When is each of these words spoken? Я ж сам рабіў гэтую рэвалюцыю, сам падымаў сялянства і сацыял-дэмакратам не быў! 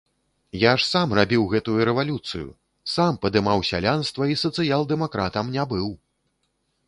Я 0.59 0.71
ж 0.83 0.85
сам 0.91 1.11
рабіў 1.19 1.43
гэтую 1.51 1.75
рэвалюцыю, 1.89 2.47
сам 2.95 3.19
падымаў 3.25 3.59
сялянства 3.71 4.23
і 4.33 4.39
сацыял-дэмакратам 4.45 5.53
не 5.57 5.63
быў! 5.75 5.87